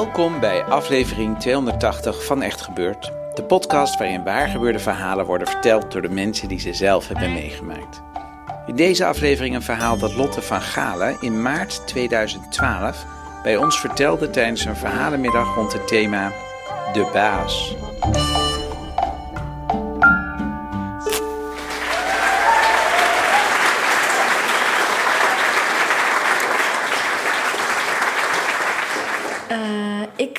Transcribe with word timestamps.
Welkom 0.00 0.40
bij 0.40 0.64
aflevering 0.64 1.38
280 1.38 2.24
van 2.24 2.42
Echt 2.42 2.60
Gebeurd. 2.60 3.12
De 3.34 3.42
podcast 3.42 3.98
waarin 3.98 4.24
waargebeurde 4.24 4.78
verhalen 4.78 5.26
worden 5.26 5.46
verteld 5.46 5.92
door 5.92 6.02
de 6.02 6.08
mensen 6.08 6.48
die 6.48 6.58
ze 6.58 6.74
zelf 6.74 7.08
hebben 7.08 7.32
meegemaakt. 7.32 8.02
In 8.66 8.76
deze 8.76 9.04
aflevering 9.04 9.54
een 9.54 9.62
verhaal 9.62 9.98
dat 9.98 10.14
Lotte 10.14 10.42
van 10.42 10.60
Galen 10.60 11.16
in 11.20 11.42
maart 11.42 11.86
2012 11.86 13.06
bij 13.42 13.56
ons 13.56 13.80
vertelde 13.80 14.30
tijdens 14.30 14.64
een 14.64 14.76
verhalenmiddag 14.76 15.54
rond 15.54 15.72
het 15.72 15.88
thema 15.88 16.32
De 16.92 17.10
Baas. 17.12 17.76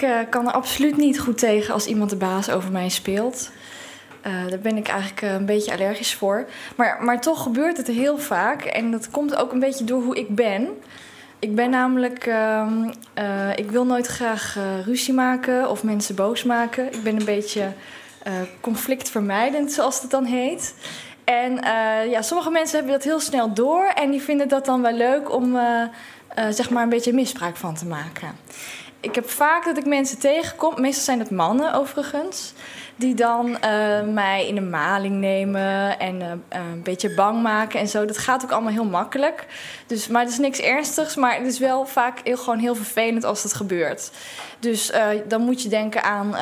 Ik 0.01 0.07
uh, 0.07 0.19
kan 0.29 0.47
er 0.47 0.53
absoluut 0.53 0.97
niet 0.97 1.19
goed 1.19 1.37
tegen 1.37 1.73
als 1.73 1.85
iemand 1.85 2.09
de 2.09 2.15
baas 2.15 2.49
over 2.49 2.71
mij 2.71 2.89
speelt. 2.89 3.51
Uh, 4.27 4.47
daar 4.49 4.59
ben 4.59 4.77
ik 4.77 4.87
eigenlijk 4.87 5.21
uh, 5.21 5.33
een 5.33 5.45
beetje 5.45 5.71
allergisch 5.71 6.15
voor. 6.15 6.47
Maar, 6.75 7.03
maar 7.03 7.21
toch 7.21 7.43
gebeurt 7.43 7.77
het 7.77 7.87
heel 7.87 8.17
vaak. 8.17 8.61
En 8.63 8.91
dat 8.91 9.09
komt 9.09 9.35
ook 9.35 9.51
een 9.51 9.59
beetje 9.59 9.83
door 9.83 10.01
hoe 10.03 10.17
ik 10.17 10.35
ben. 10.35 10.67
Ik 11.39 11.55
ben 11.55 11.69
namelijk. 11.69 12.25
Uh, 12.25 12.67
ik 13.55 13.71
wil 13.71 13.85
nooit 13.85 14.07
graag 14.07 14.57
ruzie 14.85 15.13
maken 15.13 15.69
of 15.69 15.83
mensen 15.83 16.15
boos 16.15 16.43
maken. 16.43 16.93
Ik 16.93 17.03
ben 17.03 17.15
een 17.15 17.25
beetje 17.25 17.73
conflictvermijdend, 18.61 19.71
zoals 19.71 20.01
het 20.01 20.11
dan 20.11 20.25
heet. 20.25 20.73
En 21.23 21.53
ja, 22.09 22.21
sommige 22.21 22.49
mensen 22.49 22.75
hebben 22.75 22.93
dat 22.93 23.03
heel 23.03 23.19
snel 23.19 23.53
door. 23.53 23.83
En 23.95 24.11
die 24.11 24.21
vinden 24.21 24.47
dat 24.47 24.65
dan 24.65 24.81
wel 24.81 24.93
leuk 24.93 25.33
om 25.33 25.57
zeg 26.49 26.69
maar 26.69 26.83
een 26.83 26.89
beetje 26.89 27.13
misbruik 27.13 27.55
van 27.55 27.75
te 27.75 27.85
maken 27.85 28.35
ik 29.01 29.15
heb 29.15 29.29
vaak 29.29 29.65
dat 29.65 29.77
ik 29.77 29.85
mensen 29.85 30.19
tegenkom, 30.19 30.81
meestal 30.81 31.03
zijn 31.03 31.19
het 31.19 31.31
mannen 31.31 31.73
overigens, 31.73 32.53
die 33.01 33.15
dan 33.15 33.49
uh, 33.49 33.57
mij 34.13 34.47
in 34.47 34.55
de 34.55 34.61
maling 34.61 35.15
nemen 35.15 35.99
en 35.99 36.21
uh, 36.21 36.27
een 36.49 36.83
beetje 36.83 37.13
bang 37.13 37.41
maken 37.41 37.79
en 37.79 37.87
zo. 37.87 38.05
Dat 38.05 38.17
gaat 38.17 38.43
ook 38.43 38.51
allemaal 38.51 38.71
heel 38.71 38.85
makkelijk. 38.85 39.45
Dus, 39.87 40.07
maar 40.07 40.21
het 40.21 40.31
is 40.31 40.37
niks 40.37 40.59
ernstigs, 40.59 41.15
maar 41.15 41.35
het 41.35 41.47
is 41.47 41.59
wel 41.59 41.85
vaak 41.85 42.19
heel, 42.23 42.37
gewoon 42.37 42.59
heel 42.59 42.75
vervelend 42.75 43.23
als 43.23 43.41
dat 43.41 43.53
gebeurt. 43.53 44.11
Dus 44.59 44.91
dan 45.27 45.41
moet 45.41 45.61
je 45.61 45.69
denken 45.69 46.03
aan, 46.03 46.35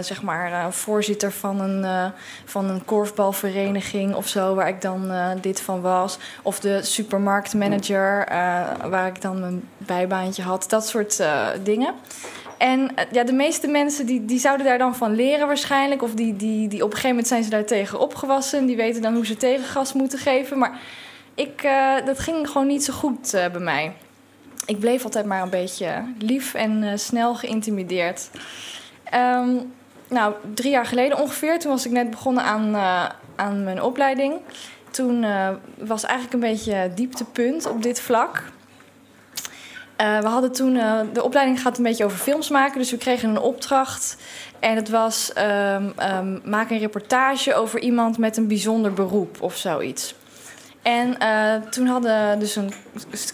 zeg 0.00 0.22
maar, 0.22 0.72
voorzitter 0.72 1.32
van 1.32 1.60
een, 1.60 2.12
van 2.44 2.70
een 2.70 2.84
korfbalvereniging 2.84 4.14
of 4.14 4.28
zo, 4.28 4.54
waar 4.54 4.68
ik 4.68 4.80
dan 4.80 5.12
dit 5.40 5.60
van 5.60 5.80
was. 5.80 6.18
Of 6.42 6.60
de 6.60 6.82
supermarktmanager, 6.82 8.26
waar 8.88 9.06
ik 9.06 9.22
dan 9.22 9.40
mijn 9.40 9.68
bijbaantje 9.78 10.42
had. 10.42 10.64
Dat 10.68 10.88
soort 10.88 11.22
dingen. 11.62 11.94
En 12.58 12.96
eh, 12.96 13.04
ja, 13.12 13.24
de 13.24 13.32
meeste 13.32 13.68
mensen 13.68 14.06
die, 14.06 14.24
die 14.24 14.38
zouden 14.38 14.66
daar 14.66 14.78
dan 14.78 14.96
van 14.96 15.14
leren 15.14 15.46
waarschijnlijk. 15.46 16.02
Of 16.02 16.14
die, 16.14 16.36
die, 16.36 16.68
die 16.68 16.78
op 16.78 16.90
een 16.90 16.96
gegeven 16.96 17.08
moment 17.08 17.26
zijn 17.26 17.42
ze 17.42 17.50
daar 17.50 17.64
tegen 17.64 18.00
opgewassen. 18.00 18.66
Die 18.66 18.76
weten 18.76 19.02
dan 19.02 19.14
hoe 19.14 19.26
ze 19.26 19.36
tegengas 19.36 19.92
moeten 19.92 20.18
geven. 20.18 20.58
Maar 20.58 20.80
ik, 21.34 21.62
uh, 21.64 21.94
dat 22.04 22.18
ging 22.18 22.48
gewoon 22.48 22.66
niet 22.66 22.84
zo 22.84 22.92
goed 22.92 23.34
uh, 23.34 23.46
bij 23.48 23.60
mij. 23.60 23.92
Ik 24.66 24.78
bleef 24.78 25.04
altijd 25.04 25.26
maar 25.26 25.42
een 25.42 25.50
beetje 25.50 26.04
lief 26.18 26.54
en 26.54 26.98
snel 26.98 27.34
geïntimideerd. 27.34 28.30
Um, 29.14 29.72
nou, 30.08 30.34
drie 30.54 30.70
jaar 30.70 30.86
geleden 30.86 31.18
ongeveer, 31.18 31.58
toen 31.58 31.70
was 31.70 31.86
ik 31.86 31.92
net 31.92 32.10
begonnen 32.10 32.42
aan, 32.42 32.76
aan 33.36 33.64
mijn 33.64 33.82
opleiding. 33.82 34.34
Toen 34.90 35.26
was 35.78 36.04
eigenlijk 36.04 36.34
een 36.34 36.50
beetje 36.50 36.90
dieptepunt 36.94 37.66
op 37.66 37.82
dit 37.82 38.00
vlak. 38.00 38.42
Uh, 40.00 40.18
we 40.18 40.26
hadden 40.26 40.52
toen, 40.52 40.74
uh, 40.74 41.00
de 41.12 41.22
opleiding 41.22 41.60
gaat 41.60 41.76
een 41.76 41.82
beetje 41.82 42.04
over 42.04 42.18
films 42.18 42.48
maken. 42.48 42.78
Dus 42.78 42.90
we 42.90 42.96
kregen 42.96 43.28
een 43.28 43.38
opdracht. 43.38 44.16
En 44.58 44.76
het 44.76 44.88
was, 44.88 45.32
um, 45.98 46.40
maak 46.44 46.70
een 46.70 46.78
reportage 46.78 47.54
over 47.54 47.80
iemand 47.80 48.18
met 48.18 48.36
een 48.36 48.48
bijzonder 48.48 48.92
beroep 48.92 49.42
of 49.42 49.56
zoiets. 49.56 50.14
En 50.82 51.16
uh, 51.22 51.54
toen 51.70 51.86
hadden 51.86 52.38
dus 52.38 52.56
een 52.56 52.72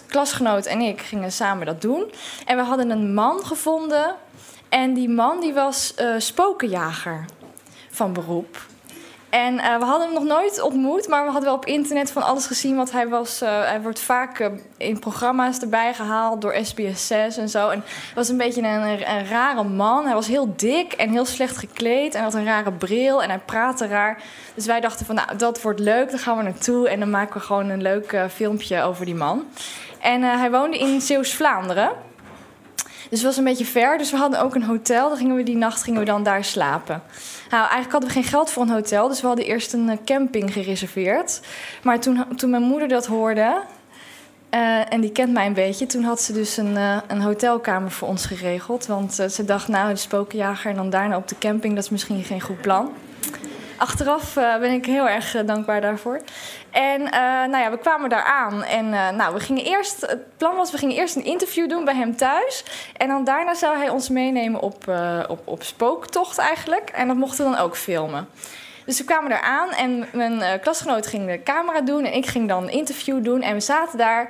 klasgenoot 0.07 0.67
en 0.67 0.81
ik 0.81 1.01
gingen 1.01 1.33
samen 1.33 1.67
dat 1.67 1.81
doen. 1.81 2.13
En 2.47 2.57
we 2.57 2.63
hadden 2.63 2.91
een 2.91 3.15
man 3.15 3.45
gevonden. 3.45 4.15
En 4.69 4.95
die 4.95 5.09
man 5.09 5.41
die 5.41 5.53
was 5.53 5.95
spokenjager 6.19 7.25
van 7.91 8.13
beroep. 8.13 8.67
En 9.35 9.55
uh, 9.55 9.79
we 9.79 9.85
hadden 9.85 10.07
hem 10.07 10.15
nog 10.15 10.25
nooit 10.25 10.61
ontmoet, 10.61 11.09
maar 11.09 11.25
we 11.25 11.31
hadden 11.31 11.49
wel 11.49 11.59
op 11.59 11.67
internet 11.67 12.11
van 12.11 12.23
alles 12.23 12.47
gezien 12.47 12.77
wat 12.77 12.91
hij 12.91 13.09
was. 13.09 13.43
Uh, 13.43 13.49
hij 13.49 13.81
wordt 13.81 14.01
vaak 14.01 14.39
uh, 14.39 14.47
in 14.77 14.99
programma's 14.99 15.59
erbij 15.59 15.95
gehaald 15.95 16.41
door 16.41 16.55
SBS6 16.55 17.39
en 17.39 17.49
zo. 17.49 17.69
En 17.69 17.79
hij 17.87 18.15
was 18.15 18.29
een 18.29 18.37
beetje 18.37 18.63
een, 18.63 19.27
rare 19.27 19.65
man. 19.65 20.05
Hij 20.05 20.15
was 20.15 20.27
heel 20.27 20.55
dik 20.57 20.93
en 20.93 21.11
heel 21.11 21.25
slecht 21.25 21.57
gekleed 21.57 22.15
en 22.15 22.23
had 22.23 22.35
een 22.35 22.45
rare 22.45 22.73
bril 22.73 23.23
en 23.23 23.29
hij 23.29 23.39
praatte 23.39 23.87
raar. 23.87 24.23
Dus 24.55 24.67
wij 24.67 24.81
dachten 24.81 25.07
van, 25.07 25.15
nou, 25.15 25.37
dat 25.37 25.63
wordt 25.63 25.81
leuk, 25.81 26.11
daar 26.11 26.19
gaan 26.19 26.37
we 26.37 26.43
naartoe 26.43 26.89
en 26.89 26.99
dan 26.99 27.11
maken 27.11 27.35
we 27.35 27.47
gewoon 27.47 27.69
een 27.69 27.83
leuk 27.83 28.17
filmpje 28.31 28.83
over 28.83 29.05
die 29.05 29.15
man. 29.15 29.45
En 30.01 30.23
hij 30.23 30.51
woonde 30.51 30.79
in 30.79 31.01
Zeeuws-Vlaanderen. 31.01 31.91
Dus 33.11 33.19
het 33.19 33.23
was 33.23 33.37
een 33.37 33.45
beetje 33.45 33.65
ver, 33.65 33.99
dus 33.99 34.11
we 34.11 34.17
hadden 34.17 34.41
ook 34.41 34.55
een 34.55 34.63
hotel. 34.63 35.09
Dan 35.09 35.19
gingen 35.19 35.37
we 35.37 35.43
die 35.43 35.57
nacht 35.57 35.83
gingen 35.83 36.01
we 36.01 36.07
dan 36.07 36.23
daar 36.23 36.45
slapen. 36.45 37.03
Nou, 37.51 37.61
eigenlijk 37.61 37.93
hadden 37.93 38.09
we 38.09 38.15
geen 38.15 38.25
geld 38.25 38.51
voor 38.51 38.63
een 38.63 38.69
hotel, 38.69 39.09
dus 39.09 39.21
we 39.21 39.27
hadden 39.27 39.45
eerst 39.45 39.73
een 39.73 39.89
eh, 39.89 39.97
camping 40.05 40.53
gereserveerd. 40.53 41.41
Maar 41.83 42.01
toen, 42.01 42.25
toen 42.37 42.51
mijn 42.51 42.63
moeder 42.63 42.89
dat 42.89 43.07
hoorde, 43.07 43.63
uh, 44.51 44.93
en 44.93 45.01
die 45.01 45.13
kent 45.13 45.33
mij 45.33 45.47
een 45.47 45.53
beetje. 45.53 45.87
Toen 45.87 46.03
had 46.03 46.21
ze 46.21 46.33
dus 46.33 46.57
een, 46.57 46.75
uh, 46.75 46.97
een 47.07 47.21
hotelkamer 47.21 47.91
voor 47.91 48.09
ons 48.09 48.27
geregeld. 48.27 48.87
Want 48.87 49.15
ze 49.15 49.45
dacht, 49.45 49.69
nou, 49.69 49.89
de 49.89 49.97
spokenjager 49.97 50.71
en 50.71 50.77
dan 50.77 50.91
daarna 50.91 51.17
op 51.17 51.29
de 51.29 51.39
camping, 51.39 51.75
dat 51.75 51.85
is 51.85 51.91
misschien 51.91 52.25
geen 52.25 52.41
goed 52.41 52.61
plan. 52.61 52.93
Achteraf 53.77 54.35
ben 54.35 54.71
ik 54.71 54.87
heel 54.87 55.09
erg 55.09 55.45
dankbaar 55.45 55.81
daarvoor. 55.81 56.21
En 56.71 57.03
nou 57.51 57.59
ja, 57.59 57.71
we 57.71 57.79
kwamen 57.79 58.11
daar 58.11 58.25
aan. 58.25 58.63
En 58.63 58.89
nou, 58.91 59.35
we 59.35 59.41
gingen 59.41 59.65
eerst, 59.65 60.01
het 60.01 60.37
plan 60.37 60.57
was, 60.57 60.71
we 60.71 60.79
gingen 60.79 60.97
eerst 60.97 61.17
een 61.17 61.25
interview 61.25 61.69
doen 61.69 61.85
bij 61.85 61.95
hem 61.95 62.17
thuis. 62.17 62.65
En 62.97 63.09
dan 63.09 63.25
daarna 63.25 63.55
zou 63.55 63.77
hij 63.77 63.89
ons 63.89 64.09
meenemen 64.09 64.61
op, 64.61 64.89
op, 65.29 65.41
op 65.45 65.63
spooktocht 65.63 66.39
eigenlijk. 66.39 66.91
En 66.91 67.07
dat 67.07 67.17
mochten 67.17 67.45
we 67.45 67.51
dan 67.51 67.61
ook 67.61 67.77
filmen. 67.77 68.29
Dus 68.87 68.99
we 68.99 69.05
kwamen 69.05 69.31
daar 69.31 69.43
aan 69.43 69.71
en 69.71 70.09
mijn 70.13 70.61
klasgenoot 70.61 71.07
ging 71.07 71.27
de 71.27 71.43
camera 71.43 71.81
doen 71.81 72.05
en 72.05 72.15
ik 72.15 72.27
ging 72.27 72.49
dan 72.49 72.63
een 72.63 72.71
interview 72.71 73.25
doen. 73.25 73.43
En 73.43 73.55
we 73.55 73.61
zaten 73.61 73.99
daar 73.99 74.29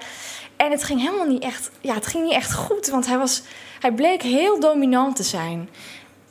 en 0.56 0.70
het 0.70 0.84
ging 0.84 1.00
helemaal 1.00 1.26
niet 1.26 1.42
echt, 1.42 1.70
ja, 1.80 1.94
het 1.94 2.06
ging 2.06 2.24
niet 2.24 2.32
echt 2.32 2.54
goed, 2.54 2.88
want 2.88 3.06
hij, 3.06 3.18
was, 3.18 3.42
hij 3.80 3.92
bleek 3.92 4.22
heel 4.22 4.60
dominant 4.60 5.16
te 5.16 5.22
zijn. 5.22 5.68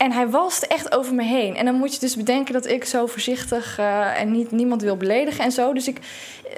En 0.03 0.11
hij 0.11 0.29
walste 0.29 0.67
echt 0.67 0.95
over 0.95 1.13
me 1.13 1.23
heen. 1.23 1.55
En 1.55 1.65
dan 1.65 1.75
moet 1.75 1.93
je 1.93 1.99
dus 1.99 2.15
bedenken 2.15 2.53
dat 2.53 2.65
ik 2.65 2.85
zo 2.85 3.05
voorzichtig 3.05 3.79
uh, 3.79 4.19
en 4.19 4.31
niet, 4.31 4.51
niemand 4.51 4.81
wil 4.81 4.97
beledigen 4.97 5.43
en 5.43 5.51
zo. 5.51 5.73
Dus 5.73 5.87
ik, 5.87 5.99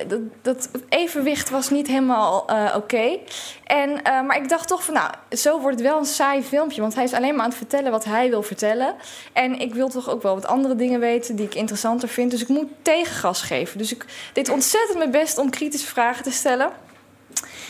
dat, 0.07 0.19
dat 0.41 0.69
evenwicht 0.89 1.49
was 1.49 1.69
niet 1.69 1.87
helemaal 1.87 2.45
uh, 2.49 2.73
oké. 2.75 3.17
En 3.63 4.01
Maar 4.03 4.37
ik 4.37 4.49
dacht 4.49 4.67
toch 4.67 4.83
van, 4.83 4.93
nou, 4.93 5.11
zo 5.29 5.59
wordt 5.59 5.79
het 5.79 5.87
wel 5.87 5.97
een 5.97 6.05
saai 6.05 6.43
filmpje. 6.43 6.81
Want 6.81 6.95
hij 6.95 7.03
is 7.03 7.13
alleen 7.13 7.35
maar 7.35 7.43
aan 7.43 7.49
het 7.49 7.57
vertellen 7.57 7.91
wat 7.91 8.05
hij 8.05 8.29
wil 8.29 8.43
vertellen. 8.43 8.95
En 9.33 9.59
ik 9.59 9.73
wil 9.73 9.89
toch 9.89 10.09
ook 10.09 10.21
wel 10.21 10.35
wat 10.35 10.45
andere 10.45 10.75
dingen 10.75 10.99
weten 10.99 11.35
die 11.35 11.45
ik 11.45 11.55
interessanter 11.55 12.07
vind. 12.07 12.31
Dus 12.31 12.41
ik 12.41 12.47
moet 12.47 12.69
tegengas 12.81 13.41
geven. 13.41 13.77
Dus 13.77 13.93
ik 13.93 14.05
deed 14.33 14.49
ontzettend 14.49 14.97
mijn 14.97 15.11
best 15.11 15.37
om 15.37 15.49
kritische 15.49 15.87
vragen 15.87 16.23
te 16.23 16.31
stellen. 16.31 16.69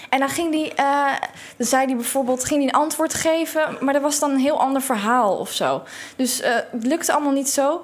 En 0.10 0.19
dan 0.19 0.30
ging 0.30 0.52
die, 0.52 0.74
uh, 0.80 1.13
dan 1.57 1.68
zei 1.68 1.86
hij 1.86 1.96
bijvoorbeeld, 1.96 2.46
ging 2.46 2.60
hij 2.60 2.74
een 2.74 2.80
antwoord 2.80 3.13
geven, 3.13 3.78
maar 3.80 3.94
dat 3.94 4.02
was 4.02 4.19
dan 4.19 4.31
een 4.31 4.40
heel 4.40 4.60
ander 4.60 4.81
verhaal 4.81 5.38
of 5.38 5.52
zo. 5.52 5.84
Dus 6.16 6.42
uh, 6.42 6.48
het 6.72 6.86
lukte 6.86 7.13
allemaal 7.13 7.31
niet 7.31 7.50
zo. 7.50 7.84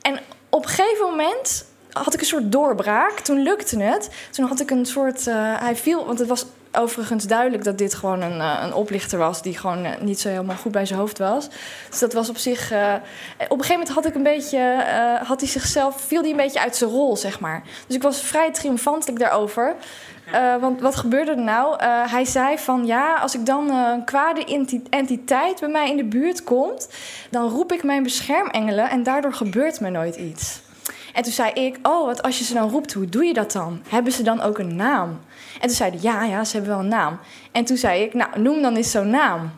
En 0.00 0.20
op 0.48 0.62
een 0.62 0.68
gegeven 0.68 1.06
moment 1.06 1.64
had 1.92 2.14
ik 2.14 2.20
een 2.20 2.26
soort 2.26 2.52
doorbraak. 2.52 3.20
Toen 3.20 3.42
lukte 3.42 3.82
het. 3.82 4.10
Toen 4.30 4.46
had 4.46 4.60
ik 4.60 4.70
een 4.70 4.86
soort, 4.86 5.26
uh, 5.26 5.34
hij 5.60 5.76
viel, 5.76 6.06
want 6.06 6.18
het 6.18 6.28
was 6.28 6.44
overigens 6.72 7.24
duidelijk 7.24 7.64
dat 7.64 7.78
dit 7.78 7.94
gewoon 7.94 8.20
een, 8.20 8.40
een 8.40 8.74
oplichter 8.74 9.18
was 9.18 9.42
die 9.42 9.58
gewoon 9.58 9.86
niet 10.00 10.20
zo 10.20 10.28
helemaal 10.28 10.56
goed 10.56 10.72
bij 10.72 10.86
zijn 10.86 10.98
hoofd 10.98 11.18
was. 11.18 11.48
Dus 11.90 11.98
dat 11.98 12.12
was 12.12 12.28
op 12.28 12.36
zich. 12.36 12.72
Op 12.72 12.76
een 13.38 13.48
gegeven 13.48 13.70
moment 13.70 13.88
had 13.88 14.06
ik 14.06 14.14
een 14.14 14.22
beetje. 14.22 14.84
Had 15.24 15.40
hij 15.40 15.48
zichzelf. 15.48 16.00
viel 16.00 16.20
hij 16.20 16.30
een 16.30 16.36
beetje 16.36 16.60
uit 16.60 16.76
zijn 16.76 16.90
rol, 16.90 17.16
zeg 17.16 17.40
maar. 17.40 17.62
Dus 17.86 17.96
ik 17.96 18.02
was 18.02 18.20
vrij 18.20 18.52
triomfantelijk 18.52 19.18
daarover. 19.18 19.76
Uh, 20.34 20.56
want 20.56 20.80
wat 20.80 20.96
gebeurde 20.96 21.30
er 21.30 21.42
nou? 21.42 21.84
hij 21.84 22.24
zei 22.24 22.58
van 22.58 22.86
ja, 22.86 23.14
als 23.14 23.34
ik 23.34 23.46
dan 23.46 23.70
een 23.70 24.04
kwade 24.04 24.44
entiteit 24.90 25.60
bij 25.60 25.68
mij 25.68 25.90
in 25.90 25.96
de 25.96 26.04
buurt 26.04 26.44
komt, 26.44 26.88
dan 27.30 27.48
roep 27.48 27.72
ik 27.72 27.82
mijn 27.82 28.02
beschermengelen 28.02 28.90
en 28.90 29.02
daardoor 29.02 29.32
gebeurt 29.32 29.80
me 29.80 29.90
nooit 29.90 30.16
iets. 30.16 30.60
En 31.12 31.22
toen 31.22 31.32
zei 31.32 31.52
ik, 31.52 31.78
oh, 31.82 32.06
wat 32.06 32.22
als 32.22 32.38
je 32.38 32.44
ze 32.44 32.54
dan 32.54 32.70
roept, 32.70 32.92
hoe 32.92 33.08
doe 33.08 33.24
je 33.24 33.34
dat 33.34 33.52
dan? 33.52 33.82
Hebben 33.88 34.12
ze 34.12 34.22
dan 34.22 34.40
ook 34.40 34.58
een 34.58 34.76
naam? 34.76 35.20
En 35.54 35.66
toen 35.66 35.76
zeiden 35.76 36.02
ja, 36.02 36.24
ja, 36.24 36.44
ze 36.44 36.56
hebben 36.56 36.74
wel 36.74 36.84
een 36.84 36.88
naam. 36.88 37.18
En 37.52 37.64
toen 37.64 37.76
zei 37.76 38.02
ik, 38.02 38.14
nou, 38.14 38.40
noem 38.40 38.62
dan 38.62 38.76
eens 38.76 38.90
zo'n 38.90 39.10
naam. 39.10 39.50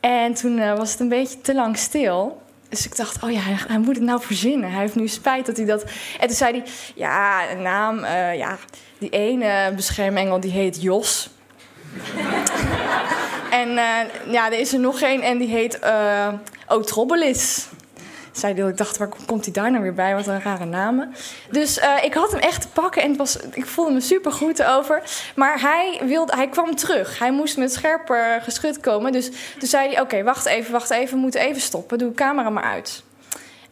En 0.00 0.34
toen 0.34 0.76
was 0.76 0.90
het 0.90 1.00
een 1.00 1.08
beetje 1.08 1.40
te 1.40 1.54
lang 1.54 1.76
stil. 1.76 2.42
Dus 2.76 2.86
ik 2.86 2.96
dacht, 2.96 3.22
oh 3.22 3.30
ja, 3.30 3.40
hij, 3.42 3.78
moet 3.78 3.94
het 3.94 4.04
nou 4.04 4.22
verzinnen. 4.22 4.70
Hij 4.70 4.80
heeft 4.80 4.94
nu 4.94 5.08
spijt 5.08 5.46
dat 5.46 5.56
hij 5.56 5.66
dat... 5.66 5.84
En 6.20 6.26
toen 6.26 6.36
zei 6.36 6.52
hij, 6.52 6.64
ja, 6.94 7.50
een 7.50 7.62
naam, 7.62 7.98
uh, 7.98 8.36
ja, 8.36 8.58
die 8.98 9.10
ene 9.10 9.72
beschermengel 9.76 10.40
die 10.40 10.50
heet 10.50 10.82
Jos. 10.82 11.30
en 13.60 13.68
uh, 13.68 14.32
ja, 14.32 14.46
er 14.46 14.58
is 14.58 14.72
er 14.72 14.80
nog 14.80 15.00
één 15.00 15.22
en 15.22 15.38
die 15.38 15.48
heet 15.48 15.78
uh, 15.84 16.28
Otrobolis 16.68 17.68
zei 18.38 18.68
ik 18.68 18.76
dacht, 18.76 18.96
waar 18.96 19.08
komt 19.26 19.44
hij 19.44 19.52
daar 19.52 19.70
nou 19.70 19.82
weer 19.82 19.94
bij? 19.94 20.14
Wat 20.14 20.26
een 20.26 20.42
rare 20.42 20.64
namen. 20.64 21.14
Dus 21.50 21.78
uh, 21.78 22.04
ik 22.04 22.14
had 22.14 22.30
hem 22.30 22.40
echt 22.40 22.60
te 22.60 22.68
pakken 22.68 23.02
en 23.02 23.08
het 23.08 23.18
was, 23.18 23.36
ik 23.36 23.66
voelde 23.66 23.92
me 23.92 24.00
super 24.00 24.32
goed 24.32 24.64
over. 24.64 25.02
Maar 25.34 25.60
hij, 25.60 26.00
wilde, 26.04 26.36
hij 26.36 26.48
kwam 26.48 26.74
terug. 26.74 27.18
Hij 27.18 27.32
moest 27.32 27.56
met 27.56 27.72
scherper 27.72 28.40
geschut 28.42 28.80
komen. 28.80 29.12
Dus 29.12 29.30
toen 29.58 29.68
zei 29.68 29.88
hij, 29.88 30.00
oké, 30.00 30.22
wacht 30.22 30.46
even, 30.46 30.72
wacht 30.72 30.90
even, 30.90 31.14
we 31.14 31.20
moeten 31.20 31.40
even 31.40 31.60
stoppen. 31.60 31.98
Doe 31.98 32.08
de 32.08 32.14
camera 32.14 32.50
maar 32.50 32.64
uit. 32.64 33.02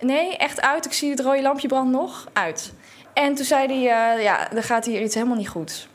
Nee, 0.00 0.37
echt 0.37 0.61
uit. 0.61 0.84
Ik 0.84 0.93
zie 0.93 1.11
het 1.11 1.20
rode 1.20 1.43
lampje 1.43 1.69
brandt 1.69 1.93
nog. 1.93 2.26
Uit. 2.32 2.72
En 3.12 3.34
toen 3.34 3.44
zei 3.44 3.66
hij, 3.66 4.16
uh, 4.16 4.22
ja, 4.22 4.52
er 4.52 4.62
gaat 4.62 4.84
hier 4.84 5.02
iets 5.02 5.14
helemaal 5.14 5.37
niet 5.37 5.49
goed. 5.49 5.88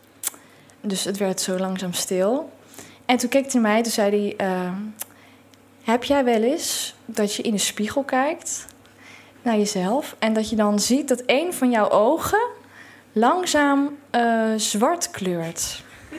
Dus 0.82 1.04
het 1.04 1.18
werd 1.18 1.42
zo 1.42 1.58
langzaam 1.58 1.94
stil. 1.94 2.52
En 3.06 3.18
toen 3.18 3.30
keek 3.30 3.52
hij 3.52 3.62
naar 3.62 3.72
mij, 3.72 3.84
toen 3.84 3.92
zei 3.92 4.36
hij... 4.38 4.48
heb 5.90 6.04
jij 6.04 6.24
wel 6.24 6.42
eens 6.42 6.96
dat 7.06 7.36
je 7.36 7.44
in 7.44 7.52
de 7.52 7.58
spiegel 7.58 8.04
kijkt 8.04 8.66
naar 9.42 9.58
jezelf 9.58 10.16
en 10.20 10.34
dat 10.34 10.50
je 10.50 10.56
dan 10.56 10.80
ziet 10.80 11.08
dat 11.08 11.24
een 11.26 11.54
van 11.54 11.72
jouw 11.72 11.90
ogen 11.90 12.48
langzaam 13.12 13.98
uh, 14.16 14.44
zwart 14.56 15.12
kleurt? 15.12 15.82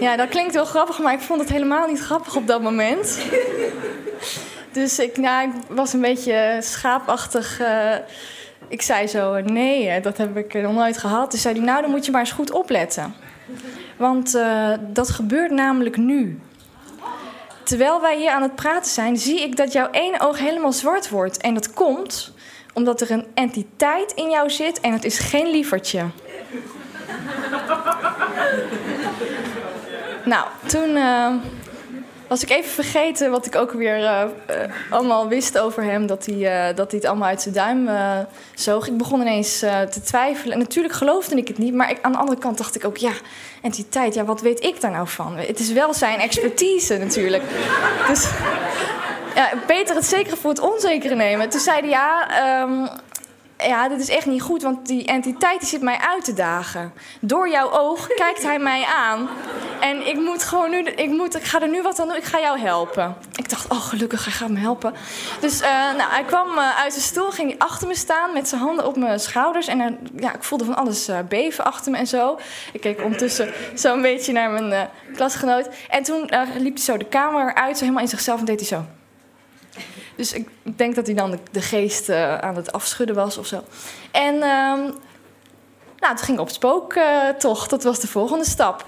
Ja, 0.00 0.16
dat 0.16 0.28
klinkt 0.28 0.54
wel 0.54 0.64
grappig, 0.64 0.98
maar 0.98 1.12
ik 1.12 1.20
vond 1.20 1.40
het 1.40 1.50
helemaal 1.50 1.86
niet 1.86 2.00
grappig 2.00 2.36
op 2.36 2.46
dat 2.46 2.62
moment. 2.62 3.18
Dus 4.72 4.98
ik, 4.98 5.16
nou, 5.16 5.48
ik 5.48 5.54
was 5.68 5.92
een 5.92 6.00
beetje 6.00 6.58
schaapachtig. 6.60 7.60
Uh, 7.60 7.94
ik 8.68 8.82
zei 8.82 9.06
zo, 9.06 9.40
nee, 9.40 10.00
dat 10.00 10.16
heb 10.16 10.36
ik 10.36 10.54
nog 10.54 10.74
nooit 10.74 10.98
gehad. 10.98 11.30
Dus 11.30 11.42
zei 11.42 11.54
hij, 11.54 11.64
nou, 11.64 11.82
dan 11.82 11.90
moet 11.90 12.04
je 12.04 12.10
maar 12.10 12.20
eens 12.20 12.32
goed 12.32 12.50
opletten. 12.50 13.14
Want 13.96 14.34
uh, 14.34 14.72
dat 14.80 15.10
gebeurt 15.10 15.50
namelijk 15.50 15.96
nu. 15.96 16.40
Terwijl 17.62 18.00
wij 18.00 18.16
hier 18.16 18.30
aan 18.30 18.42
het 18.42 18.54
praten 18.54 18.90
zijn, 18.90 19.16
zie 19.16 19.40
ik 19.40 19.56
dat 19.56 19.72
jouw 19.72 19.90
één 19.90 20.20
oog 20.20 20.38
helemaal 20.38 20.72
zwart 20.72 21.08
wordt. 21.08 21.36
En 21.36 21.54
dat 21.54 21.72
komt 21.72 22.32
omdat 22.74 23.00
er 23.00 23.10
een 23.10 23.26
entiteit 23.34 24.12
in 24.12 24.30
jou 24.30 24.50
zit 24.50 24.80
en 24.80 24.92
het 24.92 25.04
is 25.04 25.18
geen 25.18 25.50
lievertje. 25.50 26.04
nou, 30.24 30.46
toen 30.66 30.88
uh, 30.88 31.34
was 32.30 32.42
ik 32.42 32.50
even 32.50 32.70
vergeten 32.70 33.30
wat 33.30 33.46
ik 33.46 33.56
ook 33.56 33.72
weer 33.72 33.98
uh, 33.98 34.22
uh, 34.50 34.56
allemaal 34.90 35.28
wist 35.28 35.58
over 35.58 35.82
hem. 35.82 36.06
Dat 36.06 36.26
hij, 36.26 36.74
dat 36.74 36.90
hij 36.90 37.00
het 37.00 37.08
allemaal 37.08 37.28
uit 37.28 37.42
zijn 37.42 37.54
duim 37.54 37.88
zoog. 38.54 38.86
Ik 38.88 38.96
begon 38.96 39.20
ineens 39.20 39.58
te 39.58 40.00
twijfelen. 40.04 40.52
En 40.52 40.58
natuurlijk 40.58 40.94
geloofde 40.94 41.36
ik 41.36 41.48
het 41.48 41.58
niet. 41.58 41.74
Maar 41.74 41.98
aan 42.02 42.12
de 42.12 42.18
andere 42.18 42.38
kant 42.38 42.58
dacht 42.58 42.74
ik 42.74 42.84
ook, 42.84 42.96
ja, 42.96 43.12
entiteit, 43.62 44.14
ja, 44.14 44.24
wat 44.24 44.40
weet 44.40 44.64
ik 44.64 44.80
daar 44.80 44.90
nou 44.90 45.08
van? 45.08 45.36
Het 45.36 45.58
is 45.58 45.72
wel 45.72 45.94
zijn 45.94 46.18
expertise 46.18 46.96
natuurlijk. 46.96 47.42
Dus 48.08 48.28
ja, 49.34 49.50
beter 49.66 49.94
het 49.94 50.04
zekere 50.04 50.36
voor 50.36 50.50
het 50.50 50.60
onzekere 50.60 51.14
nemen. 51.14 51.48
Toen 51.48 51.60
zei 51.60 51.80
hij, 51.80 51.88
ja, 51.88 52.28
um, 52.62 52.88
ja, 53.62 53.88
dit 53.88 54.00
is 54.00 54.08
echt 54.08 54.26
niet 54.26 54.42
goed, 54.42 54.62
want 54.62 54.86
die 54.86 55.06
entiteit 55.06 55.60
die 55.60 55.68
zit 55.68 55.82
mij 55.82 55.98
uit 55.98 56.24
te 56.24 56.32
dagen. 56.32 56.92
Door 57.20 57.48
jouw 57.48 57.70
oog 57.70 58.06
kijkt 58.06 58.42
hij 58.42 58.58
mij 58.58 58.84
aan. 58.84 59.28
En 59.80 60.06
ik 60.06 60.16
moet 60.16 60.42
gewoon 60.42 60.70
nu, 60.70 60.78
ik, 60.78 61.08
moet, 61.08 61.36
ik 61.36 61.44
ga 61.44 61.60
er 61.60 61.68
nu 61.68 61.82
wat 61.82 61.98
aan 61.98 62.08
doen, 62.08 62.16
ik 62.16 62.24
ga 62.24 62.40
jou 62.40 62.58
helpen. 62.58 63.16
Ik 63.34 63.48
dacht, 63.50 63.68
oh 63.68 63.80
gelukkig, 63.80 64.24
hij 64.24 64.32
gaat 64.32 64.48
me 64.48 64.58
helpen. 64.58 64.94
Dus 65.40 65.60
uh, 65.60 65.68
nou, 65.68 66.10
hij 66.10 66.24
kwam 66.24 66.48
uh, 66.48 66.78
uit 66.78 66.92
zijn 66.92 67.04
stoel, 67.04 67.30
ging 67.30 67.58
achter 67.58 67.88
me 67.88 67.94
staan 67.94 68.32
met 68.32 68.48
zijn 68.48 68.60
handen 68.60 68.86
op 68.86 68.96
mijn 68.96 69.20
schouders. 69.20 69.66
En 69.66 69.98
ja, 70.16 70.34
ik 70.34 70.42
voelde 70.42 70.64
van 70.64 70.76
alles 70.76 71.08
beven 71.28 71.64
achter 71.64 71.92
me 71.92 71.98
en 71.98 72.06
zo. 72.06 72.38
Ik 72.72 72.80
keek 72.80 73.02
ondertussen 73.02 73.52
zo 73.76 73.94
een 73.94 74.02
beetje 74.02 74.32
naar 74.32 74.50
mijn 74.50 74.88
klasgenoot. 75.14 75.68
En 75.88 76.02
toen 76.02 76.30
liep 76.58 76.74
hij 76.74 76.84
zo 76.84 76.96
de 76.96 77.08
kamer 77.08 77.54
uit, 77.54 77.76
zo 77.76 77.82
helemaal 77.82 78.02
in 78.02 78.08
zichzelf 78.08 78.38
en 78.38 78.44
deed 78.44 78.60
hij 78.60 78.68
zo. 78.68 78.84
Dus 80.20 80.32
ik 80.32 80.48
denk 80.62 80.94
dat 80.94 81.06
hij 81.06 81.14
dan 81.14 81.38
de, 81.50 81.60
geest 81.60 82.08
uh, 82.08 82.38
aan 82.38 82.56
het 82.56 82.72
afschudden 82.72 83.14
was 83.14 83.38
of 83.38 83.46
zo. 83.46 83.64
En 84.10 84.34
um, 84.34 84.94
nou, 85.98 86.12
het 86.12 86.22
ging 86.22 86.38
op 86.38 86.48
spooktocht. 86.48 87.64
Uh, 87.64 87.68
dat 87.70 87.82
was 87.82 88.00
de 88.00 88.06
volgende 88.06 88.44
stap. 88.44 88.84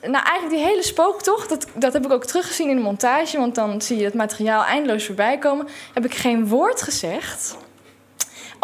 Nou, 0.00 0.24
eigenlijk 0.24 0.50
die 0.50 0.64
hele 0.64 0.82
spooktocht, 0.82 1.48
dat, 1.48 1.66
dat 1.74 1.92
heb 1.92 2.04
ik 2.04 2.12
ook 2.12 2.24
teruggezien 2.24 2.68
in 2.68 2.76
de 2.76 2.82
montage. 2.82 3.38
Want 3.38 3.54
dan 3.54 3.80
zie 3.80 3.96
je 3.98 4.04
het 4.04 4.14
materiaal 4.14 4.64
eindeloos 4.64 5.06
voorbij 5.06 5.38
komen. 5.38 5.68
Heb 5.94 6.04
ik 6.04 6.14
geen 6.14 6.48
woord 6.48 6.82
gezegd. 6.82 7.56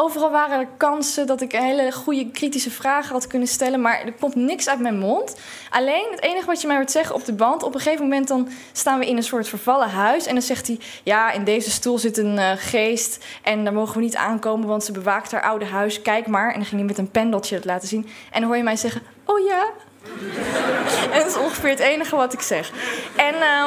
Overal 0.01 0.31
waren 0.31 0.59
er 0.59 0.69
kansen 0.77 1.27
dat 1.27 1.41
ik 1.41 1.53
hele 1.53 1.93
goede 1.93 2.31
kritische 2.31 2.71
vragen 2.71 3.13
had 3.13 3.27
kunnen 3.27 3.49
stellen, 3.49 3.81
maar 3.81 4.01
er 4.01 4.13
komt 4.13 4.35
niks 4.35 4.69
uit 4.69 4.81
mijn 4.81 4.99
mond. 4.99 5.37
Alleen 5.71 6.07
het 6.11 6.23
enige 6.23 6.47
wat 6.47 6.61
je 6.61 6.67
mij 6.67 6.77
hoort 6.77 6.91
zeggen 6.91 7.15
op 7.15 7.25
de 7.25 7.33
band, 7.33 7.63
op 7.63 7.75
een 7.75 7.81
gegeven 7.81 8.05
moment 8.05 8.29
dan 8.29 8.49
staan 8.73 8.99
we 8.99 9.07
in 9.07 9.17
een 9.17 9.23
soort 9.23 9.49
vervallen 9.49 9.91
huis 9.91 10.27
en 10.27 10.33
dan 10.33 10.43
zegt 10.43 10.67
hij: 10.67 10.79
Ja, 11.03 11.31
in 11.31 11.45
deze 11.45 11.71
stoel 11.71 11.99
zit 11.99 12.19
een 12.19 12.37
uh, 12.37 12.51
geest 12.57 13.25
en 13.43 13.65
daar 13.65 13.73
mogen 13.73 13.97
we 13.97 14.03
niet 14.03 14.17
aankomen, 14.17 14.69
want 14.69 14.85
ze 14.85 14.93
bewaakt 14.93 15.33
haar 15.33 15.43
oude 15.43 15.65
huis. 15.65 16.03
Kijk 16.03 16.27
maar. 16.27 16.49
En 16.49 16.55
dan 16.55 16.65
ging 16.65 16.81
hij 16.81 16.89
met 16.89 16.99
een 16.99 17.11
pendeltje 17.11 17.55
het 17.55 17.65
laten 17.65 17.89
zien. 17.89 18.09
En 18.31 18.41
dan 18.41 18.49
hoor 18.49 18.57
je 18.57 18.63
mij 18.63 18.77
zeggen: 18.77 19.03
Oh 19.25 19.47
ja. 19.47 19.65
en 21.13 21.19
dat 21.19 21.27
is 21.27 21.37
ongeveer 21.37 21.71
het 21.71 21.79
enige 21.79 22.17
wat 22.17 22.33
ik 22.33 22.41
zeg. 22.41 22.73
En. 23.17 23.35
Uh, 23.35 23.67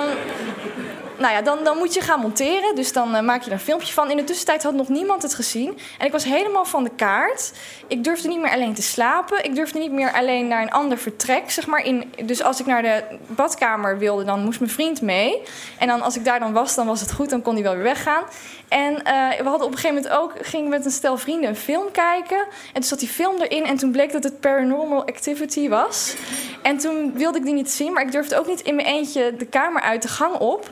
nou 1.21 1.33
ja, 1.33 1.41
dan, 1.41 1.63
dan 1.63 1.77
moet 1.77 1.93
je 1.93 2.01
gaan 2.01 2.19
monteren. 2.19 2.75
Dus 2.75 2.93
dan 2.93 3.15
uh, 3.15 3.21
maak 3.21 3.41
je 3.41 3.47
er 3.47 3.53
een 3.53 3.59
filmpje 3.59 3.93
van. 3.93 4.11
In 4.11 4.17
de 4.17 4.23
tussentijd 4.23 4.63
had 4.63 4.73
nog 4.73 4.89
niemand 4.89 5.21
het 5.21 5.33
gezien. 5.33 5.77
En 5.97 6.05
ik 6.05 6.11
was 6.11 6.23
helemaal 6.23 6.65
van 6.65 6.83
de 6.83 6.91
kaart. 6.95 7.51
Ik 7.87 8.03
durfde 8.03 8.27
niet 8.27 8.39
meer 8.39 8.51
alleen 8.51 8.73
te 8.73 8.81
slapen. 8.81 9.43
Ik 9.43 9.55
durfde 9.55 9.79
niet 9.79 9.91
meer 9.91 10.13
alleen 10.13 10.47
naar 10.47 10.61
een 10.61 10.71
ander 10.71 10.97
vertrek. 10.97 11.51
Zeg 11.51 11.67
maar 11.67 11.85
in, 11.85 12.13
dus 12.23 12.43
als 12.43 12.59
ik 12.59 12.65
naar 12.65 12.81
de 12.81 13.03
badkamer 13.27 13.97
wilde, 13.97 14.23
dan 14.23 14.43
moest 14.43 14.59
mijn 14.59 14.71
vriend 14.71 15.01
mee. 15.01 15.41
En 15.79 15.87
dan 15.87 16.01
als 16.01 16.15
ik 16.15 16.25
daar 16.25 16.39
dan 16.39 16.53
was, 16.53 16.75
dan 16.75 16.87
was 16.87 17.01
het 17.01 17.13
goed. 17.13 17.29
Dan 17.29 17.41
kon 17.41 17.53
hij 17.53 17.63
wel 17.63 17.73
weer 17.73 17.83
weggaan. 17.83 18.23
En 18.67 18.93
uh, 18.93 19.29
we 19.37 19.49
hadden 19.49 19.67
op 19.67 19.71
een 19.71 19.79
gegeven 19.79 19.95
moment 19.95 20.13
ook, 20.13 20.33
gingen 20.41 20.69
met 20.69 20.85
een 20.85 20.91
stel 20.91 21.17
vrienden 21.17 21.49
een 21.49 21.55
film 21.55 21.91
kijken. 21.91 22.37
En 22.37 22.73
toen 22.73 22.83
zat 22.83 22.99
die 22.99 23.07
film 23.07 23.41
erin 23.41 23.65
en 23.65 23.77
toen 23.77 23.91
bleek 23.91 24.11
dat 24.11 24.23
het 24.23 24.39
Paranormal 24.39 25.07
Activity 25.07 25.69
was. 25.69 26.15
En 26.61 26.77
toen 26.77 27.13
wilde 27.13 27.37
ik 27.37 27.43
die 27.43 27.53
niet 27.53 27.71
zien, 27.71 27.93
maar 27.93 28.03
ik 28.03 28.11
durfde 28.11 28.37
ook 28.37 28.47
niet 28.47 28.61
in 28.61 28.75
mijn 28.75 28.87
eentje 28.87 29.35
de 29.37 29.45
kamer 29.45 29.81
uit 29.81 30.01
de 30.01 30.07
gang 30.07 30.35
op. 30.35 30.71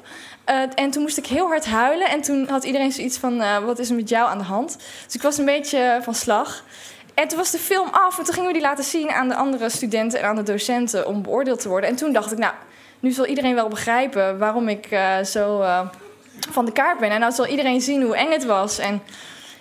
Uh, 0.50 0.62
en 0.76 0.92
toen 0.92 1.02
moest 1.02 1.18
ik 1.18 1.26
heel 1.26 1.48
hard 1.48 1.66
huilen. 1.66 2.10
En 2.10 2.22
toen 2.22 2.48
had 2.48 2.64
iedereen 2.64 2.92
zoiets 2.92 3.18
van: 3.18 3.42
uh, 3.42 3.58
wat 3.58 3.80
is 3.80 3.90
er 3.90 3.96
met 3.96 4.10
jou 4.10 4.30
aan 4.30 4.38
de 4.38 4.44
hand? 4.44 4.78
Dus 5.06 5.16
ik 5.16 5.22
was 5.22 5.38
een 5.38 5.46
beetje 5.46 6.00
van 6.02 6.16
slag. 6.16 6.64
En 7.14 7.28
toen 7.28 7.38
was 7.38 7.52
de 7.52 7.58
film 7.58 7.90
af 7.92 8.18
en 8.18 8.24
toen 8.24 8.34
gingen 8.34 8.48
we 8.48 8.54
die 8.54 8.62
laten 8.62 8.84
zien 8.84 9.10
aan 9.10 9.28
de 9.28 9.36
andere 9.36 9.70
studenten 9.70 10.20
en 10.20 10.26
aan 10.26 10.36
de 10.36 10.44
docenten 10.44 11.08
om 11.08 11.22
beoordeeld 11.22 11.62
te 11.62 11.70
worden. 11.70 11.90
En 11.90 11.96
toen 11.96 12.14
dacht 12.14 12.32
ik: 12.32 12.38
Nou, 12.38 12.54
nu 13.00 13.12
zal 13.12 13.26
iedereen 13.26 13.56
wel 13.56 13.68
begrijpen 13.68 14.38
waarom 14.38 14.68
ik 14.68 14.86
eh, 14.86 15.24
zo 15.24 15.62
eh, 15.62 15.88
van 16.50 16.66
de 16.66 16.72
kaart 16.72 17.00
ben. 17.00 17.12
En 17.12 17.20
nou 17.20 17.32
zal 17.32 17.48
iedereen 17.48 17.82
zien 17.82 18.02
hoe 18.02 18.16
eng 18.16 18.32
het 18.32 18.46
was. 18.46 18.78
En 18.78 19.02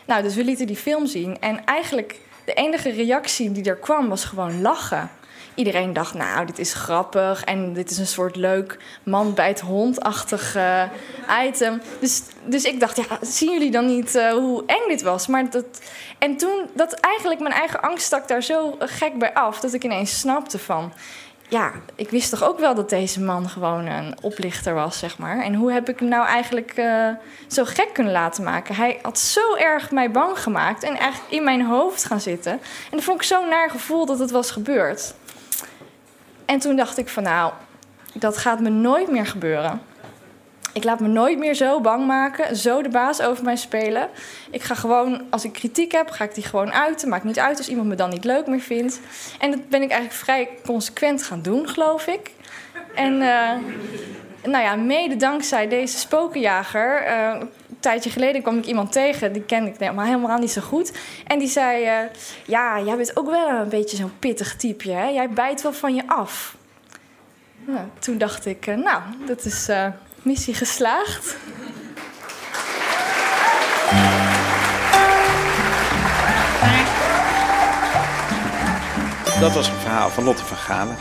nou, 0.05 0.23
dus 0.23 0.35
we 0.35 0.45
lieten 0.45 0.67
die 0.67 0.77
film 0.77 1.07
zien. 1.07 1.39
En 1.41 1.65
eigenlijk 1.65 2.21
de 2.45 2.53
enige 2.53 2.91
reactie 2.91 3.53
die 3.53 3.65
er 3.65 3.77
kwam 3.77 4.09
was 4.09 4.25
gewoon 4.25 4.61
lachen. 4.61 5.11
Iedereen 5.55 5.93
dacht, 5.93 6.15
nou, 6.15 6.47
dit 6.47 6.59
is 6.59 6.73
grappig 6.73 7.45
en 7.45 7.73
dit 7.73 7.91
is 7.91 7.99
een 7.99 8.07
soort 8.07 8.37
leuk 8.37 8.79
man 9.03 9.35
bij 9.35 9.49
het 9.49 9.61
hondachtig 9.61 10.57
item. 11.45 11.81
Dus, 12.01 12.23
dus 12.45 12.65
ik 12.65 12.81
dacht, 12.81 12.97
ja, 12.97 13.19
zien 13.21 13.53
jullie 13.53 13.71
dan 13.71 13.87
niet 13.87 14.15
uh, 14.15 14.31
hoe 14.31 14.63
eng 14.67 14.89
dit 14.89 15.03
was? 15.03 15.27
Maar 15.27 15.51
dat, 15.51 15.65
en 16.19 16.37
toen, 16.37 16.69
dat 16.75 16.93
eigenlijk 16.93 17.41
mijn 17.41 17.55
eigen 17.55 17.81
angst 17.81 18.07
stak 18.07 18.29
daar 18.29 18.43
zo 18.43 18.77
gek 18.79 19.19
bij 19.19 19.35
af, 19.35 19.61
dat 19.61 19.73
ik 19.73 19.85
ineens 19.85 20.19
snapte 20.19 20.59
van, 20.59 20.93
ja, 21.49 21.73
ik 21.95 22.11
wist 22.11 22.31
toch 22.31 22.45
ook 22.45 22.59
wel 22.59 22.75
dat 22.75 22.91
deze 22.91 23.21
man 23.21 23.49
gewoon 23.49 23.87
een 23.87 24.15
oplichter 24.21 24.75
was, 24.75 24.99
zeg 24.99 25.19
maar. 25.19 25.43
En 25.43 25.55
hoe 25.55 25.73
heb 25.73 25.89
ik 25.89 25.99
hem 25.99 26.09
nou 26.09 26.27
eigenlijk 26.27 26.73
uh, 26.77 27.09
zo 27.47 27.65
gek 27.65 27.89
kunnen 27.93 28.13
laten 28.13 28.45
maken? 28.45 28.75
Hij 28.75 28.99
had 29.03 29.19
zo 29.19 29.55
erg 29.55 29.91
mij 29.91 30.11
bang 30.11 30.39
gemaakt 30.39 30.83
en 30.83 30.97
eigenlijk 30.97 31.33
in 31.33 31.45
mijn 31.45 31.65
hoofd 31.67 32.05
gaan 32.05 32.21
zitten. 32.21 32.53
En 32.53 32.61
dat 32.91 33.03
vond 33.03 33.21
ik 33.21 33.27
zo'n 33.27 33.49
naar 33.49 33.71
gevoel 33.71 34.07
dat 34.07 34.19
het 34.19 34.31
was 34.31 34.51
gebeurd. 34.51 35.15
En 36.49 36.59
toen 36.59 36.77
dacht 36.77 36.99
ik 36.99 37.09
van 37.09 37.23
nou, 37.23 37.53
dat 38.15 38.37
gaat 38.37 38.61
me 38.61 38.69
nooit 38.69 39.11
meer 39.11 39.27
gebeuren. 39.27 39.81
Ik 40.73 40.85
laat 40.85 41.01
me 41.01 41.09
nooit 41.09 41.39
meer 41.39 41.55
zo 41.55 41.81
bang 41.81 42.07
maken, 42.07 42.57
zo 42.57 42.83
de 42.83 42.89
baas 42.89 43.21
over 43.21 43.45
mij 43.45 43.57
spelen. 43.57 44.09
Ik 44.51 44.63
ga 44.63 44.75
gewoon, 44.75 45.23
als 45.31 45.45
ik 45.45 45.53
kritiek 45.53 45.93
heb, 45.93 46.11
ga 46.11 46.25
ik 46.25 46.35
die 46.35 46.45
gewoon 46.45 46.73
uiten. 46.73 47.09
Maakt 47.09 47.25
niet 47.25 47.39
uit 47.39 47.59
als 47.59 47.69
iemand 47.69 47.89
me 47.89 47.95
dan 47.95 48.11
niet 48.11 48.25
leuk 48.25 48.47
meer 48.47 48.61
vindt. 48.61 49.01
En 49.39 49.51
dat 49.51 49.69
ben 49.69 49.83
ik 49.83 49.91
eigenlijk 49.91 50.21
vrij 50.21 50.49
consequent 50.65 51.23
gaan 51.23 51.43
doen, 51.43 51.69
geloof 51.69 52.07
ik. 52.07 52.31
En 52.95 53.13
uh, 53.13 53.51
nou 54.43 54.65
ja, 54.65 54.77
mede 54.77 55.17
dankzij 55.17 55.69
deze 55.69 55.99
spokenjager. 55.99 57.11
Een 57.11 57.51
tijdje 57.81 58.11
geleden 58.11 58.43
kwam 58.43 58.59
ik 58.59 58.67
iemand 58.67 58.93
tegen, 58.93 59.33
die 59.33 59.43
kende 59.43 59.71
ik 59.71 59.93
maar 59.93 60.07
helemaal 60.07 60.39
niet 60.39 60.51
zo 60.51 60.61
goed. 60.61 60.93
En 61.27 61.39
die 61.39 61.49
zei: 61.49 61.85
uh, 61.85 62.11
Ja, 62.47 62.81
jij 62.81 62.97
bent 62.97 63.17
ook 63.17 63.31
wel 63.31 63.49
een 63.49 63.69
beetje 63.69 63.97
zo'n 63.97 64.19
pittig 64.19 64.57
type, 64.57 64.91
hè? 64.91 65.07
Jij 65.09 65.31
bijt 65.31 65.63
wel 65.63 65.73
van 65.73 65.95
je 65.95 66.03
af. 66.07 66.57
Nou, 67.65 67.87
toen 67.99 68.19
dacht 68.19 68.47
ik: 68.47 68.67
Nou, 68.67 69.03
dat 69.27 69.45
is 69.45 69.69
missie 70.23 70.55
geslaagd. 70.55 71.37
Dat 79.41 79.55
was 79.55 79.69
een 79.69 79.75
verhaal 79.75 80.11
van 80.11 80.25
Lotte 80.25 80.45
van 80.45 80.57
Galen. 80.57 80.97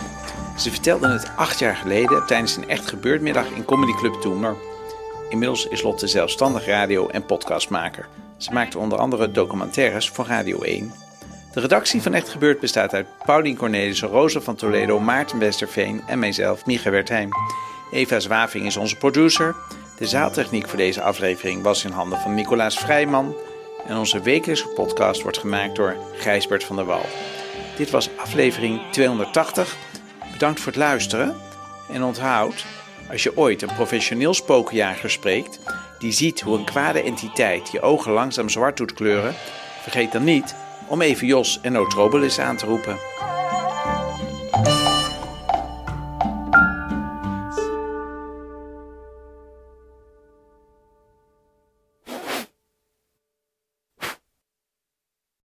Ze 0.57 0.71
vertelde 0.71 1.07
het 1.07 1.31
acht 1.35 1.59
jaar 1.59 1.75
geleden 1.75 2.25
tijdens 2.25 2.55
een 2.55 2.69
echt 2.69 2.87
gebeurtmiddag 2.87 3.49
in 3.49 3.65
Comedy 3.65 3.91
Club 3.91 4.13
Toemer. 4.13 4.55
Inmiddels 5.29 5.67
is 5.67 5.81
Lotte 5.81 6.07
zelfstandig 6.07 6.65
radio- 6.65 7.07
en 7.07 7.25
podcastmaker. 7.25 8.07
Ze 8.37 8.53
maakte 8.53 8.77
onder 8.77 8.97
andere 8.97 9.31
documentaires 9.31 10.09
voor 10.09 10.25
Radio 10.25 10.61
1. 10.61 10.93
De 11.53 11.59
redactie 11.59 12.01
van 12.01 12.13
Echt 12.13 12.29
Gebeurd 12.29 12.59
bestaat 12.59 12.93
uit 12.93 13.07
Paulien 13.25 13.57
Cornelissen, 13.57 14.07
Rosa 14.07 14.39
van 14.39 14.55
Toledo, 14.55 14.99
Maarten 14.99 15.39
Westerveen 15.39 16.01
en 16.07 16.19
mijzelf, 16.19 16.65
Micha 16.65 16.89
Wertheim. 16.89 17.29
Eva 17.91 18.19
Zwaving 18.19 18.65
is 18.65 18.77
onze 18.77 18.95
producer. 18.95 19.55
De 19.97 20.07
zaaltechniek 20.07 20.67
voor 20.67 20.77
deze 20.77 21.01
aflevering 21.01 21.63
was 21.63 21.83
in 21.83 21.91
handen 21.91 22.19
van 22.19 22.33
Nicolaas 22.33 22.79
Vrijman. 22.79 23.35
En 23.87 23.97
onze 23.97 24.21
wekelijkse 24.21 24.67
podcast 24.67 25.21
wordt 25.21 25.37
gemaakt 25.37 25.75
door 25.75 25.95
Gijsbert 26.13 26.63
van 26.63 26.75
der 26.75 26.85
Wal. 26.85 27.05
Dit 27.77 27.89
was 27.89 28.09
aflevering 28.17 28.81
280. 28.91 29.75
Bedankt 30.31 30.59
voor 30.59 30.71
het 30.71 30.81
luisteren. 30.81 31.35
En 31.91 32.03
onthoud, 32.03 32.65
als 33.11 33.23
je 33.23 33.37
ooit 33.37 33.61
een 33.61 33.73
professioneel 33.75 34.33
spookjager 34.33 35.09
spreekt, 35.09 35.59
die 35.99 36.11
ziet 36.11 36.41
hoe 36.41 36.57
een 36.57 36.65
kwade 36.65 37.01
entiteit 37.01 37.71
je 37.71 37.81
ogen 37.81 38.11
langzaam 38.11 38.49
zwart 38.49 38.77
doet 38.77 38.93
kleuren, 38.93 39.33
vergeet 39.81 40.11
dan 40.11 40.23
niet 40.23 40.55
om 40.87 41.01
even 41.01 41.27
Jos 41.27 41.59
en 41.61 41.77
Ootrobelis 41.77 42.39
aan 42.39 42.57
te 42.57 42.65
roepen. 42.65 42.97